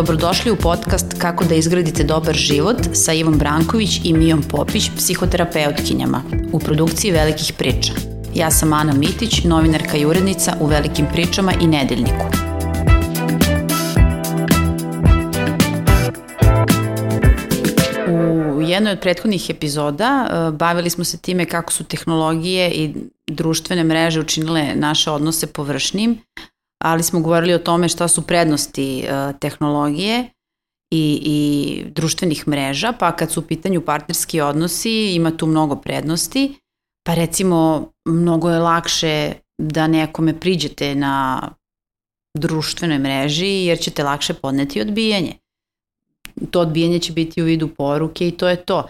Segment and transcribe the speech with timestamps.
[0.00, 6.22] Dobrodošli u podcast Kako da izgradite dobar život sa Ivom Branković i Mijom Popić, psihoterapeutkinjama,
[6.52, 7.92] u produkciji Velikih priča.
[8.34, 12.24] Ja sam Ana Mitić, novinarka i urednica u Velikim pričama i Nedeljniku.
[18.56, 22.94] U jednoj od prethodnih epizoda e, bavili smo se time kako su tehnologije i
[23.26, 26.18] društvene mreže učinile naše odnose površnim,
[26.84, 30.30] ali smo govorili o tome šta su prednosti uh, tehnologije
[30.90, 36.54] i, i društvenih mreža, pa kad su u pitanju partnerski odnosi ima tu mnogo prednosti,
[37.06, 41.48] pa recimo mnogo je lakše da nekome priđete na
[42.38, 45.34] društvenoj mreži jer ćete lakše podneti odbijanje.
[46.50, 48.88] To odbijanje će biti u vidu poruke i to je to.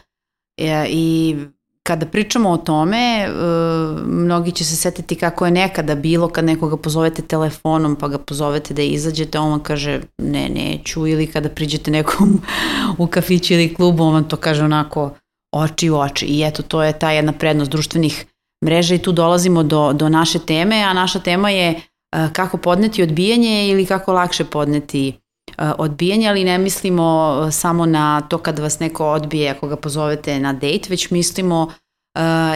[0.59, 1.37] E, I
[1.83, 6.77] kada pričamo o tome, uh, mnogi će se setiti kako je nekada bilo kad nekoga
[6.77, 11.07] pozovete telefonom pa ga pozovete da izađete, on vam kaže ne, neću.
[11.07, 12.41] Ili kada priđete nekom
[12.99, 15.10] u kafiću ili klubu, on vam to kaže onako
[15.52, 16.27] oči u oči.
[16.27, 18.24] I eto to je ta jedna prednost društvenih
[18.65, 23.02] mreža i tu dolazimo do, do naše teme, a naša tema je uh, kako podneti
[23.02, 25.20] odbijanje ili kako lakše podneti
[25.79, 30.53] odbijanje, ali ne mislimo samo na to kad vas neko odbije ako ga pozovete na
[30.53, 31.73] dejt, već mislimo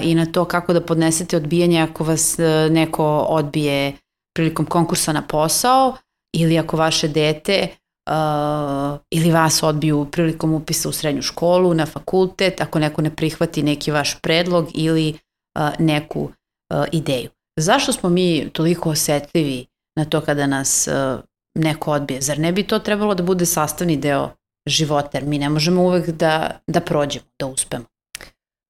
[0.02, 3.92] i na to kako da podnesete odbijanje ako vas e, neko odbije
[4.36, 5.96] prilikom konkursa na posao
[6.32, 7.68] ili ako vaše dete
[8.10, 13.62] uh, ili vas odbiju prilikom upisa u srednju školu, na fakultet, ako neko ne prihvati
[13.62, 15.18] neki vaš predlog ili
[15.58, 17.30] uh, neku uh, ideju.
[17.60, 19.66] Zašto smo mi toliko osetljivi
[19.96, 21.20] na to kada nas uh,
[21.54, 22.20] neko odbije?
[22.20, 24.30] Zar ne bi to trebalo da bude sastavni deo
[24.68, 27.84] života, jer mi ne možemo uvek da, da prođemo, da uspemo.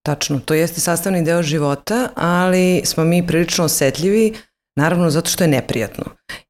[0.05, 4.33] Tačno, to jeste sastavni deo života, ali smo mi prilično osetljivi,
[4.77, 6.05] naravno zato što je neprijatno.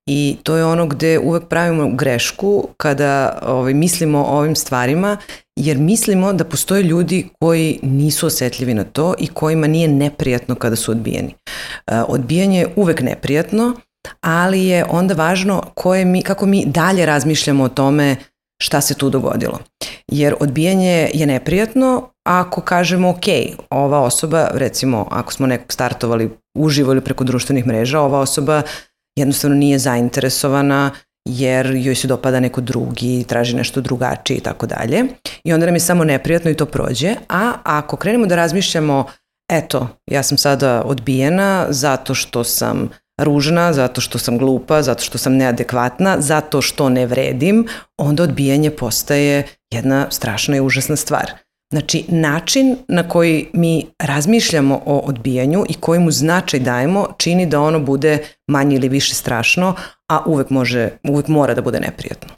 [0.05, 5.17] I to je ono gde uvek pravimo grešku kada ovaj, mislimo o ovim stvarima,
[5.55, 10.75] jer mislimo da postoje ljudi koji nisu osetljivi na to i kojima nije neprijatno kada
[10.75, 11.35] su odbijeni.
[11.87, 13.73] E, odbijanje je uvek neprijatno,
[14.21, 18.15] ali je onda važno koje mi, kako mi dalje razmišljamo o tome
[18.63, 19.59] šta se tu dogodilo.
[20.07, 23.25] Jer odbijanje je neprijatno ako kažemo ok,
[23.69, 28.61] ova osoba, recimo ako smo nekog startovali uživo ili preko društvenih mreža, ova osoba
[29.17, 30.91] jednostavno nije zainteresovana
[31.29, 35.03] jer joj se dopada neko drugi, traži nešto drugačije i tako dalje.
[35.43, 37.15] I onda nam je samo neprijatno i to prođe.
[37.29, 39.05] A ako krenemo da razmišljamo,
[39.51, 45.17] eto, ja sam sada odbijena zato što sam ružna, zato što sam glupa, zato što
[45.17, 47.67] sam neadekvatna, zato što ne vredim,
[47.97, 51.31] onda odbijanje postaje jedna strašna i užasna stvar.
[51.73, 57.61] Znači, način na koji mi razmišljamo o odbijanju i koji mu značaj dajemo čini da
[57.61, 59.75] ono bude manje ili više strašno,
[60.09, 62.29] a uvek, može, uvek mora da bude neprijatno.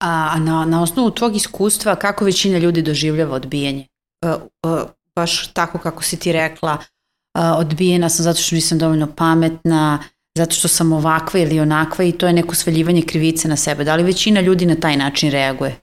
[0.00, 3.86] A na, na osnovu tvog iskustva, kako većina ljudi doživljava odbijanje?
[4.26, 4.80] Uh, uh,
[5.16, 9.98] baš tako kako si ti rekla, uh, odbijena sam zato što nisam dovoljno pametna,
[10.38, 13.84] zato što sam ovakva ili onakva i to je neko sveljivanje krivice na sebe.
[13.84, 15.76] Da li većina ljudi na taj način reaguje?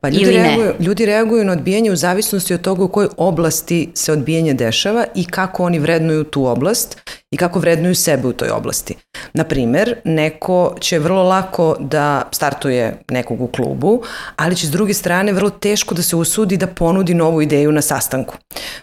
[0.00, 0.84] Pa ljudi, Ili reaguju, ne?
[0.86, 5.24] ljudi reaguju na odbijanje u zavisnosti od toga u kojoj oblasti se odbijanje dešava i
[5.24, 6.98] kako oni vrednuju tu oblast
[7.30, 8.96] i kako vrednuju sebe u toj oblasti.
[9.32, 14.02] Naprimer, neko će vrlo lako da startuje nekog u klubu,
[14.36, 17.82] ali će s druge strane vrlo teško da se usudi da ponudi novu ideju na
[17.82, 18.36] sastanku.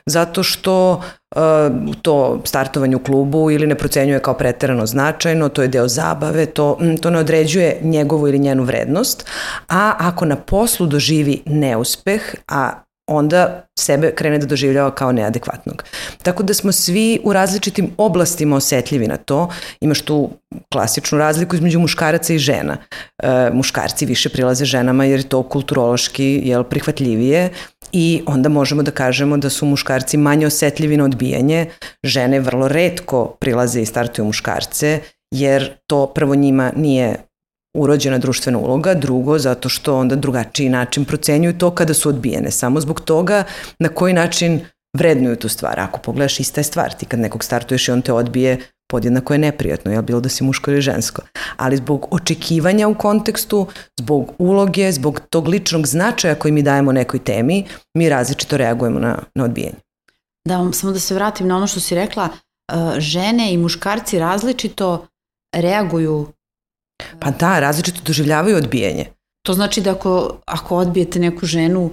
[0.06, 1.02] Zato što
[1.36, 1.42] uh,
[2.02, 6.78] to startovanje u klubu ili ne procenjuje kao preterano značajno, to je deo zabave, to,
[7.02, 9.26] to ne određuje njegovu ili njenu vrednost,
[9.70, 15.84] a ako na poslu doživi neuspeh, a onda sebe krene da doživljava kao neadekvatnog.
[16.24, 19.50] Tako da smo svi u različitim oblastima osetljivi na to.
[19.82, 20.30] Imaš tu
[20.72, 22.78] klasičnu razliku između muškaraca i žena.
[23.24, 27.50] E, muškarci više prilaze ženama jer je to kulturološki jel, prihvatljivije
[27.92, 31.66] i onda možemo da kažemo da su muškarci manje osetljivi na odbijanje.
[32.04, 35.00] Žene vrlo redko prilaze i startuju muškarce
[35.32, 37.27] jer to prvo njima nije
[37.74, 42.82] urođena društvena uloga, drugo zato što onda drugačiji način procenjuju to kada su odbijene, samo
[42.82, 43.44] zbog toga
[43.80, 44.62] na koji način
[44.98, 45.80] vrednuju tu stvar.
[45.80, 48.60] Ako pogledaš ista je stvar, ti kad nekog startuješ i on te odbije,
[48.90, 51.22] podjednako je neprijatno, jel bilo da si muško ili žensko.
[51.58, 53.68] Ali zbog očekivanja u kontekstu,
[54.00, 59.20] zbog uloge, zbog tog ličnog značaja koji mi dajemo nekoj temi, mi različito reagujemo na,
[59.36, 59.78] na odbijanje.
[60.48, 65.08] Da, samo da se vratim na ono što si rekla, e, žene i muškarci različito
[65.56, 66.28] reaguju
[67.20, 69.06] Pa da, različito doživljavaju odbijanje.
[69.46, 71.92] To znači da ako, ako odbijete neku ženu,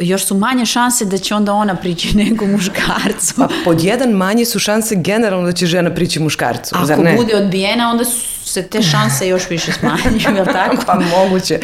[0.00, 3.34] još su manje šanse da će onda ona prići nekom muškarcu.
[3.36, 7.16] Pa pod jedan manje su šanse generalno da će žena prići muškarcu, Ako zar ne?
[7.16, 8.04] bude odbijena, onda
[8.44, 10.76] se te šanse još više smanjuju, je li tako?
[10.86, 11.60] pa moguće.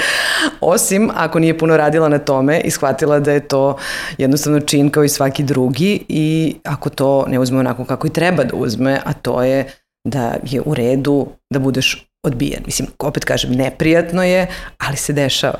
[0.60, 3.76] Osim ako nije puno radila na tome i shvatila da je to
[4.18, 8.44] jednostavno čin kao i svaki drugi i ako to ne uzme onako kako i treba
[8.44, 9.72] da uzme, a to je
[10.08, 12.62] da je u redu da budeš odbijen.
[12.66, 14.46] Mislim, opet kažem, neprijatno je,
[14.78, 15.58] ali se dešava.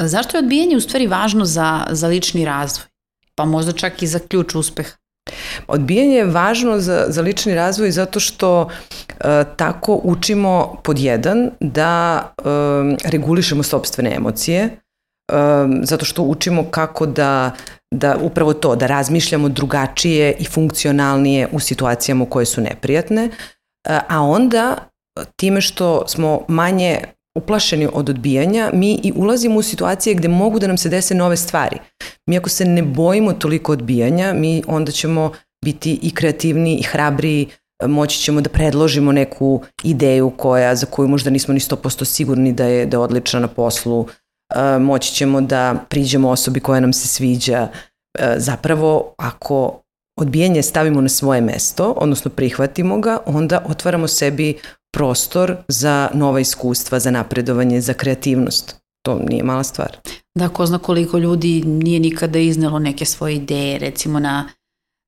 [0.00, 2.86] Zašto je odbijanje u stvari važno za, za lični razvoj?
[3.34, 4.90] Pa možda čak i za ključ uspeha.
[5.66, 8.68] Odbijanje je važno za, za lični razvoj zato što
[9.08, 12.42] e, tako učimo pod jedan da e,
[13.04, 14.72] regulišemo sobstvene emocije, e,
[15.82, 17.50] zato što učimo kako da
[17.94, 23.30] da upravo to, da razmišljamo drugačije i funkcionalnije u situacijama koje su neprijatne, e,
[24.08, 24.76] a onda
[25.36, 27.00] time što smo manje
[27.38, 31.36] uplašeni od odbijanja, mi i ulazimo u situacije gde mogu da nam se dese nove
[31.36, 31.78] stvari.
[32.26, 35.32] Mi ako se ne bojimo toliko odbijanja, mi onda ćemo
[35.64, 37.46] biti i kreativni i hrabri,
[37.86, 42.64] moći ćemo da predložimo neku ideju koja, za koju možda nismo ni 100% sigurni da
[42.64, 44.06] je, da je odlična na poslu,
[44.54, 47.68] e, moći ćemo da priđemo osobi koja nam se sviđa.
[48.18, 49.82] E, zapravo, ako
[50.20, 54.58] odbijanje stavimo na svoje mesto, odnosno prihvatimo ga, onda otvaramo sebi
[54.92, 58.76] prostor za nova iskustva, za napredovanje, za kreativnost.
[59.02, 59.96] To nije mala stvar.
[60.34, 64.48] Da, ko zna koliko ljudi nije nikada iznelo neke svoje ideje, recimo na,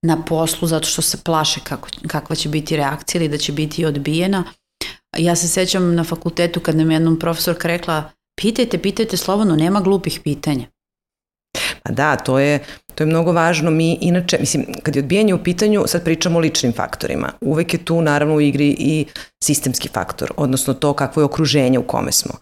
[0.07, 3.85] na poslu, zato što se plaše kako, kakva će biti reakcija ili da će biti
[3.85, 4.45] odbijena.
[5.19, 8.11] Ja se sećam na fakultetu kad nam jednom profesorka rekla
[8.41, 10.67] pitajte, pitajte slobodno, nema glupih pitanja.
[11.83, 12.65] Pa da, to je,
[13.01, 13.71] to je mnogo važno.
[13.71, 17.33] Mi inače, mislim, kad je odbijanje u pitanju, sad pričamo o ličnim faktorima.
[17.41, 19.07] Uvek je tu naravno u igri i
[19.45, 22.33] sistemski faktor, odnosno to kakvo je okruženje u kome smo.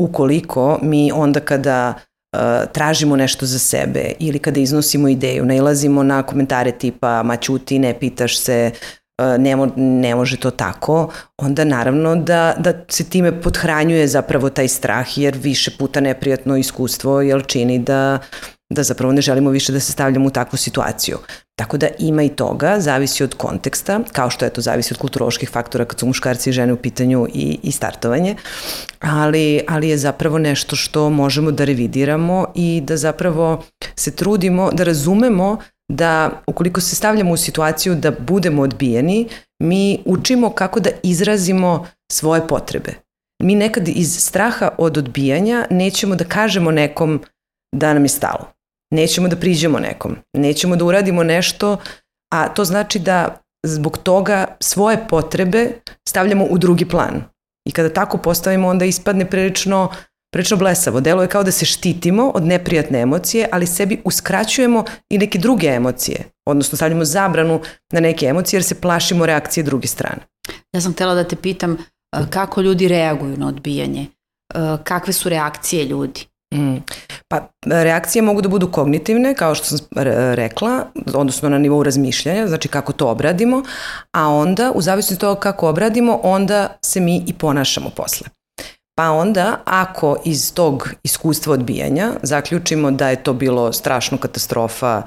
[0.00, 2.40] Ukoliko mi onda kada uh,
[2.72, 7.98] tražimo nešto za sebe ili kada iznosimo ideju, nailazimo na komentare tipa ma ćuti, ne
[7.98, 8.70] pitaš se,
[9.22, 14.50] uh, ne, mo, ne može to tako, onda naravno da, da se time podhranjuje zapravo
[14.50, 18.18] taj strah jer više puta neprijatno iskustvo jel čini da
[18.70, 21.18] da zapravo ne želimo više da se stavljamo u takvu situaciju.
[21.58, 25.50] Tako da ima i toga, zavisi od konteksta, kao što je to zavisi od kulturoloških
[25.50, 28.36] faktora kad su muškarci i žene u pitanju i, i startovanje,
[29.00, 33.62] ali, ali je zapravo nešto što možemo da revidiramo i da zapravo
[33.96, 35.58] se trudimo da razumemo
[35.92, 39.28] da ukoliko se stavljamo u situaciju da budemo odbijeni,
[39.62, 42.94] mi učimo kako da izrazimo svoje potrebe.
[43.42, 47.20] Mi nekad iz straha od odbijanja nećemo da kažemo nekom
[47.74, 48.55] da nam je stalo
[48.90, 51.76] nećemo da priđemo nekom, nećemo da uradimo nešto,
[52.34, 55.70] a to znači da zbog toga svoje potrebe
[56.08, 57.24] stavljamo u drugi plan.
[57.68, 59.88] I kada tako postavimo, onda ispadne prilično,
[60.32, 61.00] prilično blesavo.
[61.00, 65.66] Delo je kao da se štitimo od neprijatne emocije, ali sebi uskraćujemo i neke druge
[65.66, 66.24] emocije.
[66.48, 67.60] Odnosno stavljamo zabranu
[67.92, 70.20] na neke emocije jer se plašimo reakcije druge strane.
[70.72, 71.76] Ja sam htela da te pitam
[72.30, 74.06] kako ljudi reaguju na odbijanje.
[74.84, 76.26] Kakve su reakcije ljudi?
[76.54, 76.76] Mm.
[77.28, 79.78] Pa reakcije mogu da budu kognitivne, kao što sam
[80.34, 83.62] rekla, odnosno na nivou razmišljanja, znači kako to obradimo,
[84.12, 88.28] a onda, u zavisnosti toga kako obradimo, onda se mi i ponašamo posle.
[88.98, 95.02] Pa onda, ako iz tog iskustva odbijanja zaključimo da je to bilo strašno katastrofa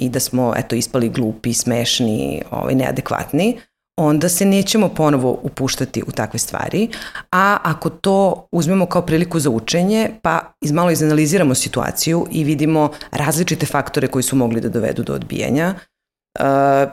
[0.00, 3.60] i da smo eto, ispali glupi, smešni, ovaj, neadekvatni,
[3.96, 6.88] onda se nećemo ponovo upuštati u takve stvari,
[7.32, 13.66] a ako to uzmemo kao priliku za učenje, pa izmalo izanaliziramo situaciju i vidimo različite
[13.66, 16.44] faktore koji su mogli da dovedu do odbijanja, uh,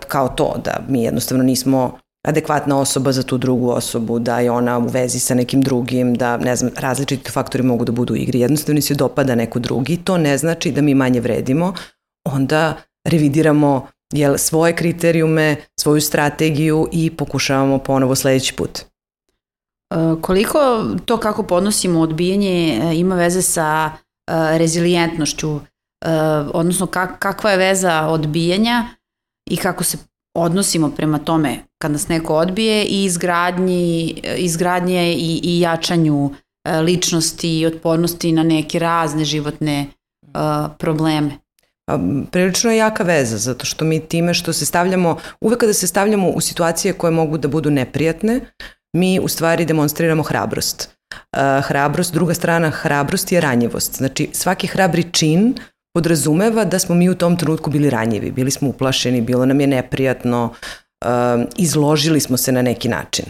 [0.07, 4.77] kao to da mi jednostavno nismo adekvatna osoba za tu drugu osobu, da je ona
[4.77, 8.39] u vezi sa nekim drugim, da ne znam, različiti faktori mogu da budu u igri,
[8.39, 11.73] jednostavno se dopada neko drugi, to ne znači da mi manje vredimo,
[12.25, 12.75] onda
[13.07, 18.79] revidiramo jel, svoje kriterijume, svoju strategiju i pokušavamo ponovo sledeći put.
[18.79, 25.59] E, koliko to kako podnosimo odbijanje e, ima veze sa e, rezilijentnošću,
[26.53, 26.87] odnosno
[27.19, 28.85] kakva je veza odbijanja
[29.49, 29.97] i kako se
[30.35, 36.31] odnosimo prema tome kad nas neko odbije i izgradnji, izgradnje i, i jačanju
[36.83, 39.87] ličnosti i otpornosti na neke razne životne
[40.77, 41.31] probleme
[42.31, 46.29] prilično je jaka veza, zato što mi time što se stavljamo, uvek kada se stavljamo
[46.29, 48.39] u situacije koje mogu da budu neprijatne,
[48.93, 50.89] mi u stvari demonstriramo hrabrost.
[51.61, 53.97] Hrabrost, druga strana hrabrost je ranjivost.
[53.97, 55.55] Znači svaki hrabri čin
[55.93, 59.67] podrazumeva da smo mi u tom trenutku bili ranjivi, bili smo uplašeni, bilo nam je
[59.67, 60.53] neprijatno,
[61.57, 63.25] izložili smo se na neki način.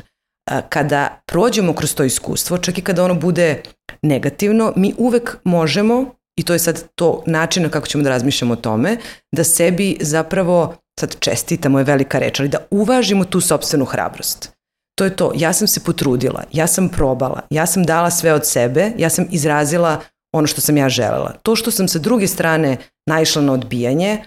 [0.70, 3.62] Kada prođemo kroz to iskustvo, čak i kada ono bude
[4.02, 8.58] negativno, mi uvek možemo i to je sad to načina kako ćemo da razmišljamo o
[8.58, 8.98] tome,
[9.32, 14.52] da sebi zapravo, sad čestitamo je velika reč, ali da uvažimo tu sobstvenu hrabrost.
[14.98, 18.48] To je to, ja sam se potrudila, ja sam probala, ja sam dala sve od
[18.48, 20.02] sebe, ja sam izrazila
[20.36, 21.34] ono što sam ja želela.
[21.44, 22.78] To što sam sa druge strane
[23.10, 24.24] naišla na odbijanje,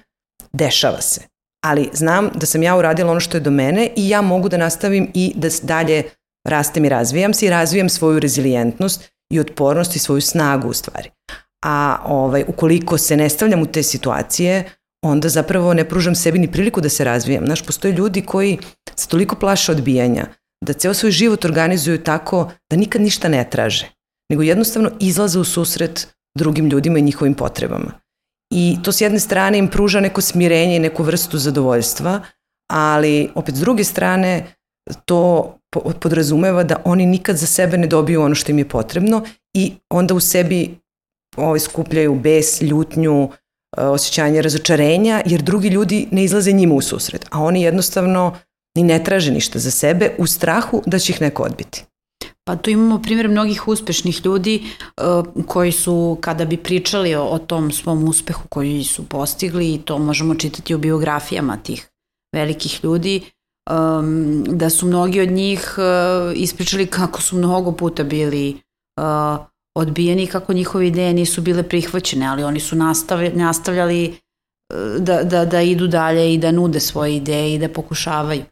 [0.53, 1.21] dešava se.
[1.65, 4.57] Ali znam da sam ja uradila ono što je do mene i ja mogu da
[4.57, 6.03] nastavim i da dalje
[6.49, 11.11] rastem i razvijam se i razvijam svoju rezilijentnost i otpornost i svoju snagu u stvari.
[11.65, 14.65] A ovaj, ukoliko se ne stavljam u te situacije,
[15.05, 17.47] onda zapravo ne pružam sebi ni priliku da se razvijam.
[17.47, 18.59] Znaš, postoje ljudi koji
[18.97, 20.27] se toliko plaše odbijanja,
[20.65, 23.89] da ceo svoj život organizuju tako da nikad ništa ne traže,
[24.31, 27.93] nego jednostavno izlaze u susret drugim ljudima i njihovim potrebama.
[28.53, 32.21] I to s jedne strane im pruža neko smirenje i neku vrstu zadovoljstva,
[32.73, 34.47] ali opet s druge strane
[35.05, 35.55] to
[36.01, 39.25] podrazumeva da oni nikad za sebe ne dobiju ono što im je potrebno
[39.57, 40.79] i onda u sebi
[41.37, 43.29] ovaj, skupljaju bes, ljutnju,
[43.77, 48.37] e, osjećanje razočarenja, jer drugi ljudi ne izlaze njima u susret, a oni jednostavno
[48.77, 51.85] ni ne traže ništa za sebe u strahu da će ih neko odbiti.
[52.47, 57.71] Pa tu imamo primjer mnogih uspešnih ljudi uh, koji su, kada bi pričali o, tom
[57.73, 61.89] svom uspehu koji su postigli, i to možemo čitati u biografijama tih
[62.35, 63.21] velikih ljudi,
[64.47, 68.57] da su mnogi od njih uh, ispričali kako su mnogo puta bili
[69.01, 75.23] uh, odbijeni, kako njihove ideje nisu bile prihvaćene, ali oni su nastavljali, nastavljali uh, da,
[75.23, 78.45] da, da idu dalje i da nude svoje ideje i da pokušavaju.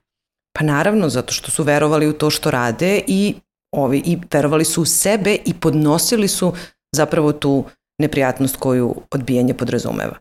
[0.59, 3.35] Pa naravno, zato što su verovali u to što rade i,
[3.73, 6.53] ovi, i verovali su u sebe i podnosili su
[6.97, 7.65] zapravo tu
[7.99, 10.17] neprijatnost koju odbijanje podrazumeva.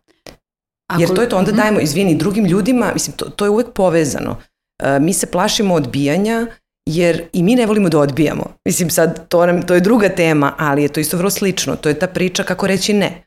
[0.92, 1.58] Ako, Jer to je to, onda mhm.
[1.58, 4.38] dajemo, izvini, drugim ljudima, mislim, to, to je uvek povezano.
[4.84, 6.48] E, mi se plašimo odbijanja
[6.86, 8.44] jer i mi ne volimo da odbijamo.
[8.66, 11.76] Mislim sad, to, nam, to je druga tema, ali je to isto vrlo slično.
[11.76, 13.24] To je ta priča kako reći ne.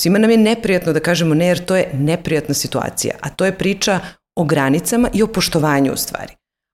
[0.00, 3.58] Svima nam je neprijatno da kažemo ne jer to je neprijatna situacija, a to je
[3.58, 4.00] priča
[4.36, 6.32] o granicama i o poštovanju u stvari.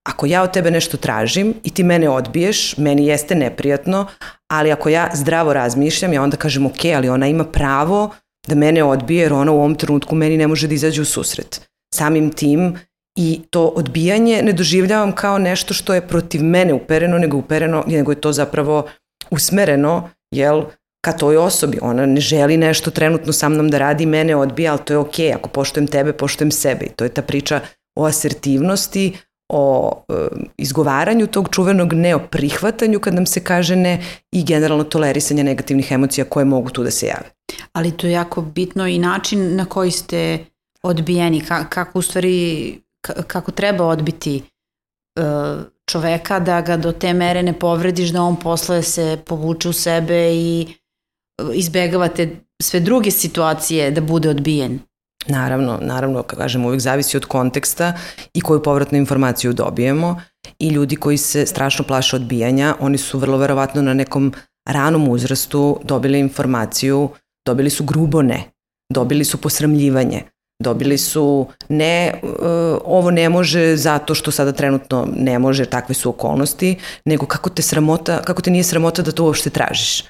[0.09, 4.07] Ako ja od tebe nešto tražim i ti mene odbiješ, meni jeste neprijatno,
[4.51, 8.11] ali ako ja zdravo razmišljam, ja onda kažem ok, ali ona ima pravo
[8.49, 11.69] da mene odbije jer ona u ovom trenutku meni ne može da izađe u susret.
[11.95, 12.79] Samim tim
[13.17, 18.13] i to odbijanje ne doživljavam kao nešto što je protiv mene upereno, nego upereno, nego
[18.13, 18.87] je to zapravo
[19.31, 20.63] usmereno, jel,
[21.05, 21.79] ka toj osobi.
[21.83, 25.27] Ona ne želi nešto trenutno sa mnom da radi, mene odbija, ali to je okej,
[25.27, 25.35] okay.
[25.35, 26.85] ako poštujem tebe, poštujem sebe.
[26.87, 27.61] I to je ta priča
[27.97, 29.13] o asertivnosti,
[29.53, 30.15] o e,
[30.57, 35.93] izgovaranju tog čuvenog ne o prihvatanju kad nam se kaže ne i generalno tolerisanje negativnih
[35.93, 37.31] emocija koje mogu tu da se jave.
[37.73, 40.39] Ali to je jako bitno i način na koji ste
[40.83, 45.23] odbijeni, ka, kako u stvari, kako treba odbiti e,
[45.91, 50.35] čoveka da ga do te mere ne povrediš da on posle se povuče u sebe
[50.35, 50.67] i
[51.55, 54.81] izbegavate sve druge situacije da bude odbijen.
[55.27, 57.93] Naravno, naravno, kažem, uvijek zavisi od konteksta
[58.35, 60.21] i koju povratnu informaciju dobijemo
[60.59, 64.33] i ljudi koji se strašno plaše odbijanja, oni su vrlo verovatno na nekom
[64.69, 67.09] ranom uzrastu dobili informaciju,
[67.47, 68.45] dobili su grubo ne,
[68.93, 70.23] dobili su posramljivanje,
[70.63, 72.31] dobili su ne, uh,
[72.85, 77.63] ovo ne može zato što sada trenutno ne može, takve su okolnosti, nego kako te
[77.63, 80.05] sramota, kako te nije sramota da to uopšte tražiš.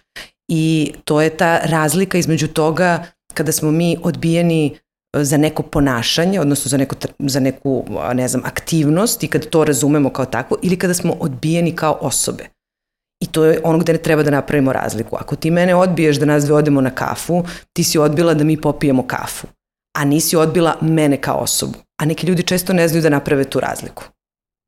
[0.48, 3.04] I to je ta razlika između toga
[3.34, 4.76] kada smo mi odbijeni
[5.16, 10.10] za neko ponašanje, odnosno za, neko, za neku, ne znam, aktivnost i kad to razumemo
[10.10, 12.44] kao takvo ili kada smo odbijeni kao osobe.
[13.20, 15.16] I to je ono gde ne treba da napravimo razliku.
[15.16, 18.60] Ako ti mene odbiješ da nas dve odemo na kafu, ti si odbila da mi
[18.60, 19.46] popijemo kafu,
[19.92, 21.78] a nisi odbila mene kao osobu.
[22.00, 24.04] A neki ljudi često ne znaju da naprave tu razliku.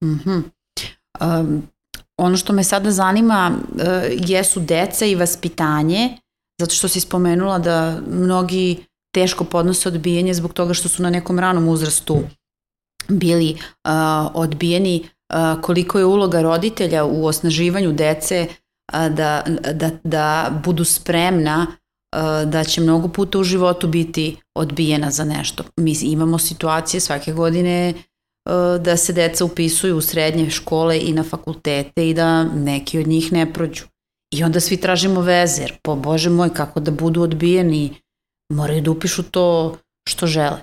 [0.05, 0.43] Mm -hmm.
[1.21, 1.63] um,
[2.17, 3.81] ono što me sada zanima uh,
[4.29, 6.17] jesu deca i vaspitanje,
[6.61, 11.39] zato što si spomenula da mnogi teško podnose odbijanje zbog toga što su na nekom
[11.39, 12.23] ranom uzrastu
[13.09, 13.91] bili uh,
[14.35, 18.47] odbijeni, uh, koliko je uloga roditelja u osnaživanju dece
[18.93, 21.75] uh, da, da, da budu spremna uh,
[22.47, 25.65] da će mnogo puta u životu biti odbijena za nešto.
[25.77, 31.23] Mi imamo situacije svake godine uh, da se deca upisuju u srednje škole i na
[31.23, 33.85] fakultete i da neki od njih ne prođu.
[34.35, 37.95] I onda svi tražimo vezer, po Bože moj, kako da budu odbijeni
[38.53, 39.77] moraju da upišu to
[40.09, 40.59] što žele.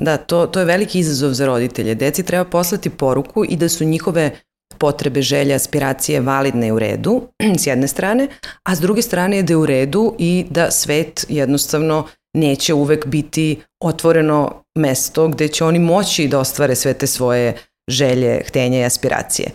[0.00, 1.94] Da, to, to je veliki izazov za roditelje.
[1.94, 4.40] Deci treba poslati poruku i da su njihove
[4.80, 7.22] potrebe, želje, aspiracije validne u redu,
[7.60, 8.28] s jedne strane,
[8.62, 13.06] a s druge strane je da je u redu i da svet jednostavno neće uvek
[13.06, 17.56] biti otvoreno mesto gde će oni moći da ostvare sve te svoje
[17.88, 19.50] želje, htenje i aspiracije.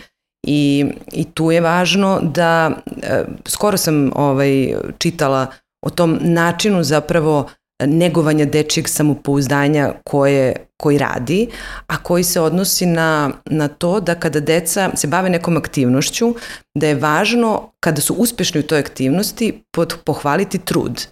[0.47, 2.71] I, i tu je važno da,
[3.03, 5.47] e, skoro sam ovaj, čitala
[5.85, 7.49] o tom načinu zapravo
[7.83, 11.47] negovanja dečijeg samopouzdanja koje, koji radi,
[11.87, 16.35] a koji se odnosi na, na to da kada deca se bave nekom aktivnošću,
[16.75, 21.07] da je važno kada su uspešni u toj aktivnosti pod, pohvaliti trud.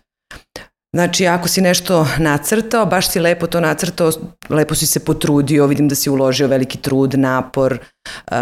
[0.95, 4.11] Znači, ako si nešto nacrtao, baš si lepo to nacrtao,
[4.49, 8.37] lepo si se potrudio, vidim da si uložio veliki trud, napor, uh,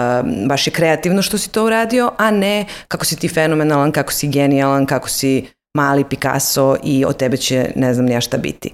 [0.47, 4.27] baš je kreativno što si to uradio, a ne kako si ti fenomenalan, kako si
[4.27, 5.45] genijalan, kako si
[5.77, 8.71] mali Picasso i od tebe će ne znam nija šta biti.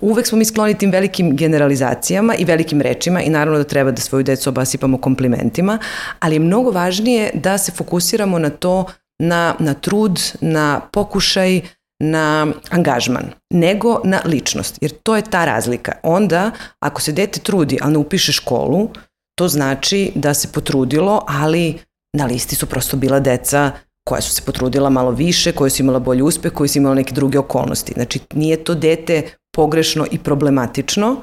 [0.00, 4.00] Uvek smo mi skloni tim velikim generalizacijama i velikim rečima i naravno da treba da
[4.00, 5.78] svoju decu obasipamo komplimentima,
[6.20, 8.86] ali je mnogo važnije da se fokusiramo na to,
[9.18, 11.60] na, na trud, na pokušaj,
[12.00, 15.92] na angažman, nego na ličnost, jer to je ta razlika.
[16.02, 16.50] Onda,
[16.80, 18.90] ako se dete trudi, ali ne upiše školu,
[19.38, 21.78] to znači da se potrudilo, ali
[22.16, 23.72] na listi su prosto bila deca
[24.08, 27.14] koja su se potrudila malo više, koja su imala bolji uspeh, koja su imala neke
[27.14, 27.92] druge okolnosti.
[27.92, 29.22] Znači, nije to dete
[29.56, 31.16] pogrešno i problematično,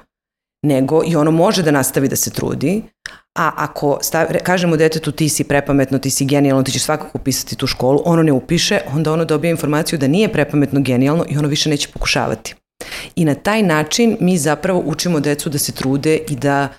[0.66, 2.84] nego i ono može da nastavi da se trudi,
[3.40, 7.56] a ako stav, kažemo detetu ti si prepametno, ti si genijalno, ti ćeš svakako upisati
[7.56, 11.48] tu školu, ono ne upiše, onda ono dobije informaciju da nije prepametno, genijalno i ono
[11.48, 12.56] više neće pokušavati.
[13.16, 16.70] I na taj način mi zapravo učimo decu da se trude i da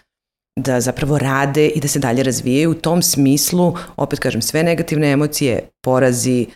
[0.56, 2.70] da zapravo rade i da se dalje razvijaju.
[2.70, 6.46] U tom smislu, opet kažem, sve negativne emocije, porazi,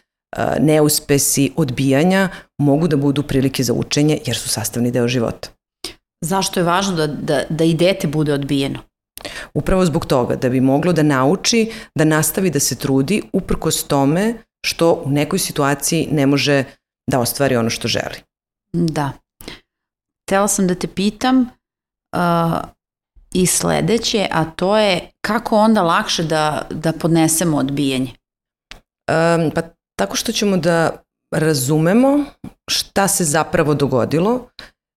[0.60, 2.28] neuspesi, odbijanja
[2.58, 5.48] mogu da budu prilike za učenje jer su sastavni deo života.
[6.24, 8.78] Zašto je važno da, da, da i dete bude odbijeno?
[9.54, 14.34] Upravo zbog toga, da bi moglo da nauči, da nastavi da se trudi uprkos tome
[14.66, 16.64] što u nekoj situaciji ne može
[17.10, 18.16] da ostvari ono što želi.
[18.72, 19.12] Da.
[20.28, 22.68] Tela sam da te pitam uh,
[23.32, 28.10] i sledeće, a to je kako onda lakše da, da podnesemo odbijanje?
[29.10, 29.62] Um, pa
[29.98, 31.02] tako što ćemo da
[31.34, 32.24] razumemo
[32.70, 34.48] šta se zapravo dogodilo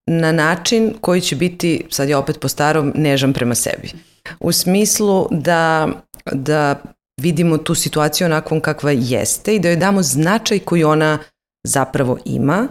[0.10, 3.92] na način koji će biti, sad je opet po starom, nežan prema sebi.
[4.40, 5.88] U smislu da,
[6.32, 6.76] da
[7.22, 11.20] vidimo tu situaciju onakvom kakva jeste i da joj damo značaj koji ona
[11.64, 12.68] zapravo ima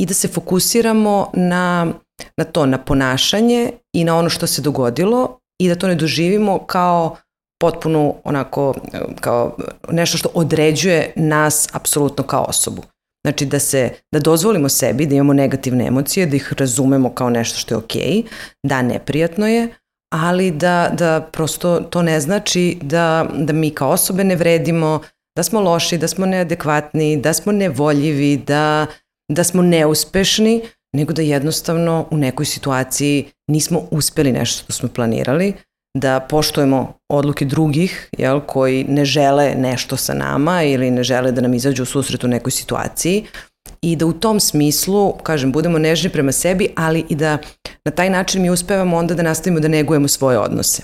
[0.00, 1.92] i da se fokusiramo na,
[2.36, 6.58] na to, na ponašanje i na ono što se dogodilo i da to ne doživimo
[6.58, 7.16] kao
[7.60, 8.74] potpuno onako,
[9.20, 9.56] kao
[9.90, 12.82] nešto što određuje nas apsolutno kao osobu.
[13.26, 17.58] Znači da se, da dozvolimo sebi da imamo negativne emocije, da ih razumemo kao nešto
[17.58, 18.24] što je okej, okay,
[18.66, 19.68] da neprijatno je,
[20.12, 25.00] ali da, da prosto to ne znači da, da mi kao osobe ne vredimo,
[25.36, 28.86] da smo loši, da smo neadekvatni, da smo nevoljivi, da,
[29.32, 30.62] da smo neuspešni,
[30.94, 35.54] nego da jednostavno u nekoj situaciji nismo uspeli nešto što smo planirali,
[35.98, 41.40] da poštujemo odluke drugih jel, koji ne žele nešto sa nama ili ne žele da
[41.40, 43.24] nam izađu u susret u nekoj situaciji
[43.82, 47.38] i da u tom smislu, kažem, budemo nežni prema sebi, ali i da
[47.84, 50.82] na taj način mi uspevamo onda da nastavimo da negujemo svoje odnose.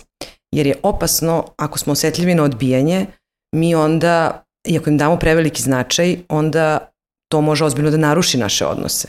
[0.55, 3.07] Jer je opasno, ako smo osetljivi na odbijanje,
[3.55, 6.79] mi onda, iako im damo preveliki značaj, onda
[7.33, 9.09] to može ozbiljno da naruši naše odnose.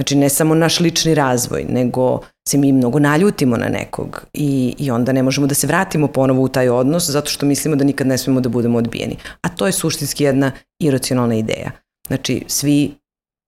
[0.00, 4.90] Znači ne samo naš lični razvoj, nego se mi mnogo naljutimo na nekog i, i
[4.90, 8.06] onda ne možemo da se vratimo ponovo u taj odnos zato što mislimo da nikad
[8.06, 9.16] ne smemo da budemo odbijeni.
[9.42, 11.70] A to je suštinski jedna iracionalna ideja.
[12.06, 12.94] Znači svi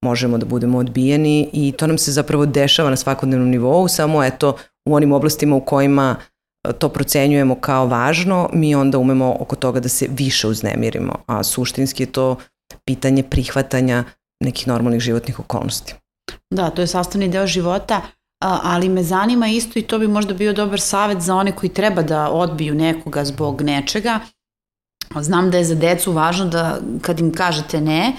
[0.04, 4.56] možemo da budemo odbijeni i to nam se zapravo dešava na svakodnevnom nivou, samo eto
[4.88, 6.16] u onim oblastima u kojima
[6.68, 11.42] e, to procenjujemo kao važno, mi onda umemo oko toga da se više uznemirimo, a
[11.42, 12.36] suštinski je to
[12.84, 14.04] pitanje prihvatanja
[14.44, 16.01] nekih normalnih životnih okolnosti.
[16.50, 18.00] Da, to je sastavni deo života,
[18.42, 22.02] ali me zanima isto i to bi možda bio dobar savet za one koji treba
[22.02, 24.20] da odbiju nekoga zbog nečega.
[25.20, 28.12] Znam da je za decu važno da kad im kažete ne,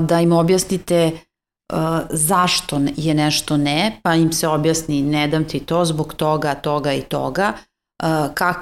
[0.00, 1.10] da im objasnite
[2.10, 6.92] zašto je nešto ne, pa im se objasni ne dam ti to zbog toga, toga
[6.92, 7.52] i toga.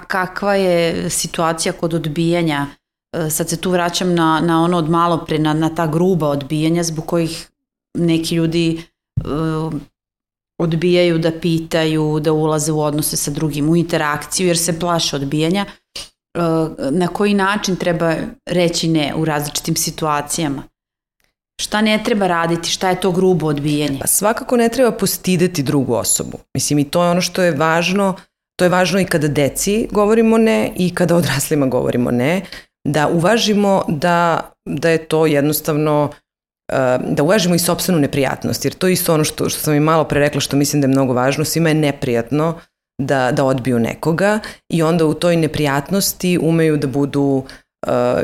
[0.07, 2.67] kakva je situacija kod odbijanja
[3.31, 6.83] sad se tu vraćam na, na ono od malo pre, na, na ta gruba odbijanja
[6.83, 7.49] zbog kojih
[7.97, 8.83] neki ljudi
[9.25, 9.73] uh,
[10.59, 15.67] odbijaju da pitaju, da ulaze u odnose sa drugim, u interakciju jer se plaše odbijanja.
[15.67, 16.43] Uh,
[16.91, 18.15] na koji način treba
[18.47, 20.63] reći ne u različitim situacijama?
[21.63, 22.71] Šta ne treba raditi?
[22.71, 23.99] Šta je to grubo odbijanje?
[24.01, 26.39] Pa svakako ne treba postideti drugu osobu.
[26.55, 28.15] Mislim i to je ono što je važno,
[28.59, 32.43] to je važno i kada deci govorimo ne i kada odraslima govorimo ne,
[32.85, 36.11] da uvažimo da, da je to jednostavno
[37.01, 40.05] da uvažimo i sobstvenu neprijatnost, jer to je isto ono što, što sam i malo
[40.05, 42.61] pre rekla što mislim da je mnogo važno, svima je neprijatno
[43.03, 47.45] da, da odbiju nekoga i onda u toj neprijatnosti umeju da budu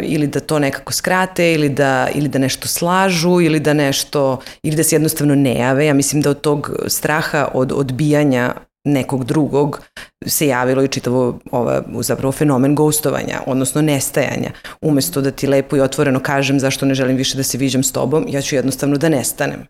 [0.02, 4.76] ili da to nekako skrate ili da, ili da nešto slažu ili da nešto ili
[4.76, 5.86] da se jednostavno ne jave.
[5.86, 9.80] Ja mislim da od tog straha od odbijanja nekog drugog
[10.26, 14.50] se javilo i čitavo ova, zapravo fenomen ghostovanja, odnosno nestajanja.
[14.80, 17.92] Umesto da ti lepo i otvoreno kažem zašto ne želim više da se viđam s
[17.92, 19.66] tobom, ja ću jednostavno da nestanem.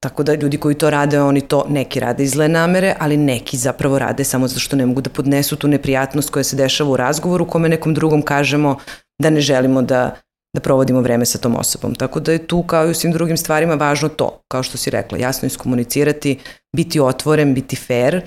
[0.00, 3.56] Tako da ljudi koji to rade, oni to neki rade iz zle namere, ali neki
[3.56, 6.96] zapravo rade samo zato što ne mogu da podnesu tu neprijatnost koja se dešava u
[6.96, 8.76] razgovoru kome nekom drugom kažemo
[9.22, 10.16] da ne želimo da
[10.56, 11.94] da provodimo vreme sa tom osobom.
[11.94, 14.90] Tako da je tu kao i u svim drugim stvarima važno to, kao što si
[14.90, 16.38] rekla, jasno iskomunicirati,
[16.76, 18.20] biti otvoren, biti fair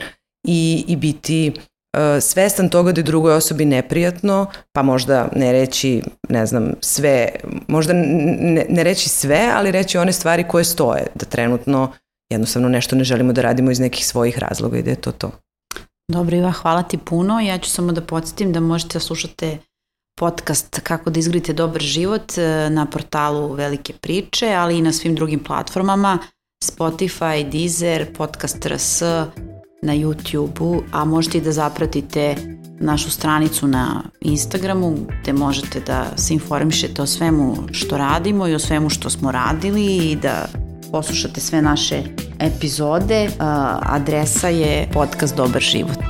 [0.47, 6.01] i, i biti uh, svestan toga da je drugoj osobi neprijatno, pa možda ne reći,
[6.29, 7.29] ne znam, sve,
[7.67, 11.91] možda ne, ne reći sve, ali reći one stvari koje stoje, da trenutno
[12.31, 15.31] jednostavno nešto ne želimo da radimo iz nekih svojih razloga i da je to to.
[16.11, 17.39] Dobro Iva, hvala ti puno.
[17.39, 19.57] Ja ću samo da podsjetim da možete da slušate
[20.19, 25.15] podcast Kako da izgradite dobar život e, na portalu Velike priče, ali i na svim
[25.15, 26.19] drugim platformama
[26.65, 29.03] Spotify, Deezer, Podcast RS,
[29.81, 32.35] na YouTube-u, a možete i da zapratite
[32.79, 38.59] našu stranicu na Instagramu gde možete da se informišete o svemu što radimo i o
[38.59, 40.47] svemu što smo radili i da
[40.91, 42.03] poslušate sve naše
[42.39, 43.29] epizode.
[43.81, 46.03] Adresa je podcast Dobar život.